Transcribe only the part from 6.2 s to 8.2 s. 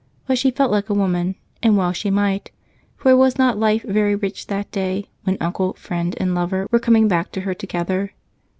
lover were coming back to her together?